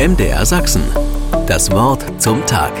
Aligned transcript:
MDR 0.00 0.46
Sachsen. 0.46 0.82
Das 1.46 1.70
Wort 1.72 2.22
zum 2.22 2.46
Tag. 2.46 2.72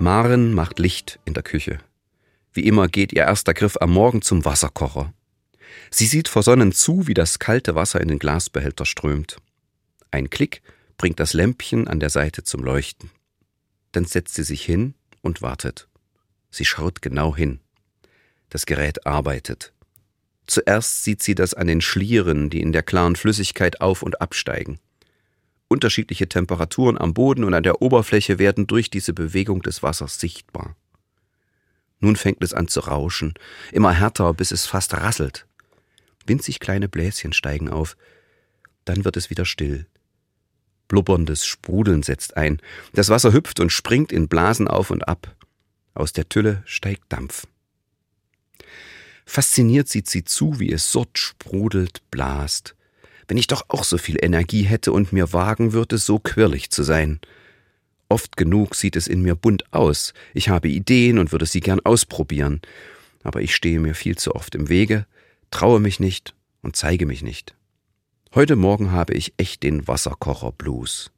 Maren 0.00 0.52
macht 0.52 0.80
Licht 0.80 1.20
in 1.24 1.32
der 1.32 1.44
Küche. 1.44 1.78
Wie 2.52 2.66
immer 2.66 2.88
geht 2.88 3.12
ihr 3.12 3.22
erster 3.22 3.54
Griff 3.54 3.76
am 3.80 3.92
Morgen 3.92 4.20
zum 4.20 4.44
Wasserkocher. 4.44 5.14
Sie 5.92 6.06
sieht 6.06 6.26
versonnen 6.26 6.72
zu, 6.72 7.06
wie 7.06 7.14
das 7.14 7.38
kalte 7.38 7.76
Wasser 7.76 8.00
in 8.00 8.08
den 8.08 8.18
Glasbehälter 8.18 8.84
strömt. 8.84 9.36
Ein 10.10 10.28
Klick 10.28 10.60
bringt 10.98 11.20
das 11.20 11.34
Lämpchen 11.34 11.86
an 11.86 12.00
der 12.00 12.10
Seite 12.10 12.42
zum 12.42 12.64
Leuchten. 12.64 13.12
Dann 13.92 14.06
setzt 14.06 14.34
sie 14.34 14.42
sich 14.42 14.64
hin 14.64 14.94
und 15.22 15.40
wartet. 15.40 15.86
Sie 16.50 16.64
schaut 16.64 17.00
genau 17.00 17.36
hin. 17.36 17.60
Das 18.48 18.66
Gerät 18.66 19.06
arbeitet. 19.06 19.72
Zuerst 20.48 21.04
sieht 21.04 21.22
sie 21.22 21.36
das 21.36 21.54
an 21.54 21.68
den 21.68 21.80
Schlieren, 21.80 22.50
die 22.50 22.60
in 22.60 22.72
der 22.72 22.82
klaren 22.82 23.14
Flüssigkeit 23.14 23.80
auf 23.80 24.02
und 24.02 24.20
absteigen. 24.20 24.80
Unterschiedliche 25.68 26.28
Temperaturen 26.28 26.98
am 26.98 27.12
Boden 27.12 27.44
und 27.44 27.54
an 27.54 27.62
der 27.62 27.82
Oberfläche 27.82 28.38
werden 28.38 28.66
durch 28.66 28.88
diese 28.90 29.12
Bewegung 29.12 29.62
des 29.62 29.82
Wassers 29.82 30.20
sichtbar. 30.20 30.76
Nun 31.98 32.16
fängt 32.16 32.42
es 32.44 32.52
an 32.52 32.68
zu 32.68 32.80
rauschen, 32.80 33.34
immer 33.72 33.92
härter, 33.92 34.32
bis 34.34 34.52
es 34.52 34.66
fast 34.66 34.94
rasselt. 34.94 35.46
Winzig 36.26 36.60
kleine 36.60 36.88
Bläschen 36.88 37.32
steigen 37.32 37.68
auf, 37.68 37.96
dann 38.84 39.04
wird 39.04 39.16
es 39.16 39.30
wieder 39.30 39.44
still. 39.44 39.86
Blubberndes 40.88 41.44
Sprudeln 41.46 42.02
setzt 42.02 42.36
ein, 42.36 42.60
das 42.92 43.08
Wasser 43.08 43.32
hüpft 43.32 43.58
und 43.58 43.70
springt 43.70 44.12
in 44.12 44.28
Blasen 44.28 44.68
auf 44.68 44.90
und 44.90 45.08
ab. 45.08 45.34
Aus 45.94 46.12
der 46.12 46.28
Tülle 46.28 46.62
steigt 46.64 47.04
Dampf. 47.08 47.46
Fasziniert 49.24 49.88
sieht 49.88 50.08
sie 50.08 50.22
zu, 50.22 50.60
wie 50.60 50.70
es 50.70 50.92
sort 50.92 51.18
sprudelt, 51.18 52.02
blast. 52.10 52.76
Wenn 53.28 53.38
ich 53.38 53.46
doch 53.46 53.64
auch 53.68 53.84
so 53.84 53.98
viel 53.98 54.16
Energie 54.22 54.62
hätte 54.62 54.92
und 54.92 55.12
mir 55.12 55.32
wagen 55.32 55.72
würde, 55.72 55.98
so 55.98 56.18
quirlig 56.18 56.70
zu 56.70 56.82
sein. 56.82 57.20
Oft 58.08 58.36
genug 58.36 58.74
sieht 58.76 58.94
es 58.94 59.08
in 59.08 59.22
mir 59.22 59.34
bunt 59.34 59.72
aus. 59.72 60.14
Ich 60.32 60.48
habe 60.48 60.68
Ideen 60.68 61.18
und 61.18 61.32
würde 61.32 61.46
sie 61.46 61.60
gern 61.60 61.80
ausprobieren. 61.80 62.60
Aber 63.24 63.40
ich 63.40 63.54
stehe 63.54 63.80
mir 63.80 63.94
viel 63.94 64.16
zu 64.16 64.34
oft 64.34 64.54
im 64.54 64.68
Wege, 64.68 65.06
traue 65.50 65.80
mich 65.80 65.98
nicht 65.98 66.34
und 66.62 66.76
zeige 66.76 67.06
mich 67.06 67.22
nicht. 67.22 67.56
Heute 68.34 68.54
Morgen 68.54 68.92
habe 68.92 69.14
ich 69.14 69.34
echt 69.38 69.64
den 69.64 69.88
Wasserkocher 69.88 70.52
Blues. 70.52 71.10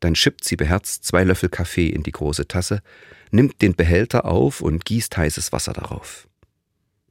Dann 0.00 0.16
schippt 0.16 0.44
sie 0.44 0.56
beherzt 0.56 1.04
zwei 1.04 1.22
Löffel 1.24 1.48
Kaffee 1.48 1.88
in 1.88 2.02
die 2.02 2.10
große 2.10 2.48
Tasse, 2.48 2.82
nimmt 3.30 3.62
den 3.62 3.74
Behälter 3.74 4.24
auf 4.24 4.60
und 4.60 4.84
gießt 4.84 5.16
heißes 5.16 5.52
Wasser 5.52 5.72
darauf. 5.72 6.28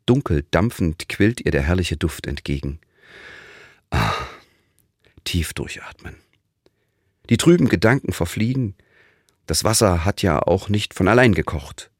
Dunkel 0.06 0.46
dampfend 0.52 1.08
quillt 1.08 1.40
ihr 1.42 1.52
der 1.52 1.62
herrliche 1.64 1.96
Duft 1.96 2.28
entgegen. 2.28 2.80
Ah, 3.92 4.14
tief 5.23 5.53
durchatmen. 5.53 6.16
Die 7.30 7.38
trüben 7.38 7.70
Gedanken 7.70 8.11
verfliegen. 8.11 8.75
Das 9.45 9.64
Wasser 9.64 10.03
hat 10.03 10.22
ja 10.22 10.39
auch 10.39 10.67
nicht 10.67 10.94
von 10.94 11.08
allein 11.08 11.34
gekocht. 11.34 11.92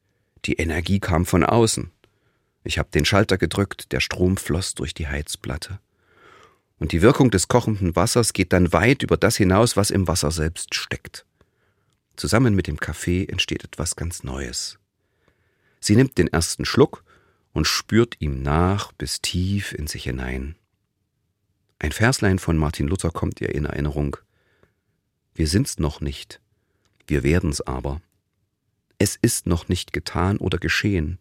Die 0.44 0.54
Energie 0.54 1.00
kam 1.00 1.24
von 1.24 1.44
außen. 1.44 1.90
Ich 2.64 2.78
habe 2.78 2.90
den 2.90 3.04
Schalter 3.04 3.38
gedrückt, 3.38 3.92
der 3.92 4.00
Strom 4.00 4.36
floss 4.36 4.74
durch 4.74 4.94
die 4.94 5.08
Heizplatte. 5.08 5.80
Und 6.78 6.92
die 6.92 7.02
Wirkung 7.02 7.30
des 7.30 7.48
kochenden 7.48 7.94
Wassers 7.94 8.32
geht 8.32 8.52
dann 8.52 8.72
weit 8.72 9.02
über 9.02 9.16
das 9.16 9.36
hinaus, 9.36 9.76
was 9.76 9.90
im 9.90 10.08
Wasser 10.08 10.30
selbst 10.30 10.74
steckt. 10.74 11.24
Zusammen 12.16 12.54
mit 12.54 12.66
dem 12.66 12.78
Kaffee 12.78 13.24
entsteht 13.24 13.64
etwas 13.64 13.96
ganz 13.96 14.22
Neues. 14.22 14.78
Sie 15.80 15.96
nimmt 15.96 16.18
den 16.18 16.28
ersten 16.28 16.64
Schluck 16.64 17.04
und 17.52 17.66
spürt 17.66 18.16
ihm 18.20 18.42
nach 18.42 18.92
bis 18.92 19.20
tief 19.20 19.72
in 19.72 19.86
sich 19.86 20.04
hinein. 20.04 20.56
Ein 21.82 21.90
Verslein 21.90 22.38
von 22.38 22.56
Martin 22.56 22.86
Luther 22.86 23.10
kommt 23.10 23.40
ihr 23.40 23.52
in 23.52 23.64
Erinnerung. 23.64 24.16
Wir 25.34 25.48
sind's 25.48 25.80
noch 25.80 26.00
nicht, 26.00 26.40
wir 27.08 27.24
werden's 27.24 27.60
aber. 27.60 28.00
Es 28.98 29.18
ist 29.20 29.48
noch 29.48 29.66
nicht 29.66 29.92
getan 29.92 30.36
oder 30.36 30.58
geschehen, 30.58 31.18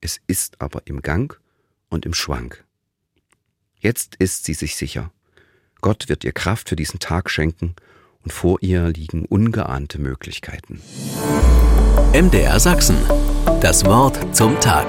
es 0.00 0.20
ist 0.26 0.60
aber 0.60 0.82
im 0.86 1.02
Gang 1.02 1.40
und 1.88 2.04
im 2.04 2.14
Schwank. 2.14 2.64
Jetzt 3.78 4.16
ist 4.16 4.44
sie 4.44 4.54
sich 4.54 4.74
sicher. 4.74 5.12
Gott 5.82 6.08
wird 6.08 6.24
ihr 6.24 6.32
Kraft 6.32 6.68
für 6.68 6.76
diesen 6.76 6.98
Tag 6.98 7.30
schenken 7.30 7.76
und 8.24 8.32
vor 8.32 8.58
ihr 8.62 8.88
liegen 8.88 9.24
ungeahnte 9.24 10.00
Möglichkeiten. 10.00 10.82
MDR 12.12 12.58
Sachsen. 12.58 12.96
Das 13.60 13.84
Wort 13.84 14.34
zum 14.34 14.58
Tag. 14.58 14.88